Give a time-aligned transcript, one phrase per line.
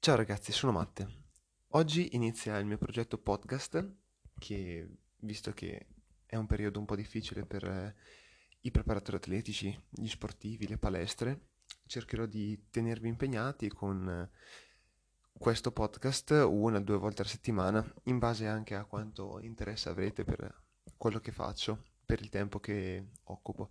[0.00, 1.24] Ciao ragazzi, sono Matte.
[1.70, 3.84] Oggi inizia il mio progetto podcast
[4.38, 5.86] che, visto che
[6.24, 7.94] è un periodo un po' difficile per eh,
[8.60, 11.48] i preparatori atletici, gli sportivi, le palestre,
[11.84, 14.30] cercherò di tenervi impegnati con eh,
[15.32, 20.22] questo podcast una o due volte a settimana, in base anche a quanto interesse avrete
[20.24, 20.62] per
[20.96, 23.68] quello che faccio, per il tempo che occupo.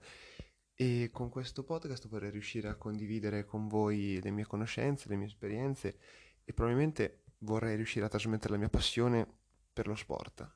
[0.80, 5.26] E con questo podcast vorrei riuscire a condividere con voi le mie conoscenze, le mie
[5.26, 5.98] esperienze
[6.44, 9.28] e probabilmente vorrei riuscire a trasmettere la mia passione
[9.74, 10.48] per lo sport,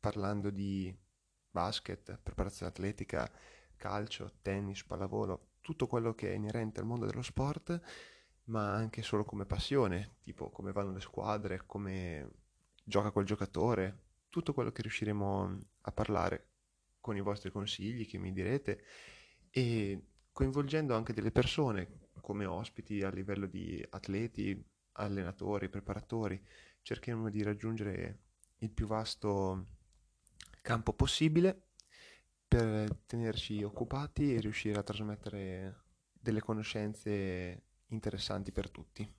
[0.00, 0.96] parlando di
[1.50, 3.30] basket, preparazione atletica,
[3.76, 7.78] calcio, tennis, pallavolo, tutto quello che è inerente al mondo dello sport,
[8.44, 12.26] ma anche solo come passione, tipo come vanno le squadre, come
[12.82, 13.98] gioca quel giocatore,
[14.30, 16.52] tutto quello che riusciremo a parlare
[17.00, 18.82] con i vostri consigli che mi direte
[19.50, 20.02] e
[20.32, 24.62] coinvolgendo anche delle persone come ospiti a livello di atleti,
[24.92, 26.40] allenatori, preparatori,
[26.82, 28.18] cercheremo di raggiungere
[28.58, 29.66] il più vasto
[30.60, 31.68] campo possibile
[32.46, 39.10] per tenerci occupati e riuscire a trasmettere delle conoscenze interessanti per tutti.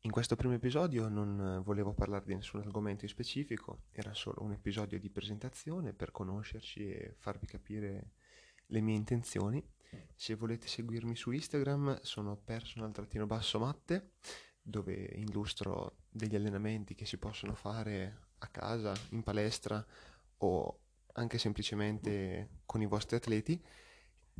[0.00, 4.52] In questo primo episodio non volevo parlare di nessun argomento in specifico, era solo un
[4.52, 8.12] episodio di presentazione per conoscerci e farvi capire
[8.66, 9.64] le mie intenzioni.
[10.14, 14.12] Se volete seguirmi su Instagram sono personal-matte
[14.60, 19.84] dove illustro degli allenamenti che si possono fare a casa, in palestra
[20.38, 20.80] o
[21.12, 23.62] anche semplicemente con i vostri atleti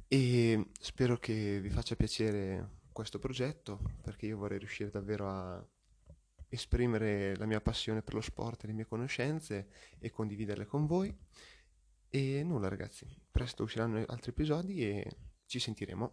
[0.09, 5.67] e spero che vi faccia piacere questo progetto perché io vorrei riuscire davvero a
[6.49, 9.69] esprimere la mia passione per lo sport e le mie conoscenze
[9.99, 11.15] e condividerle con voi.
[12.19, 16.11] E nulla ragazzi, presto usciranno altri episodi e ci sentiremo.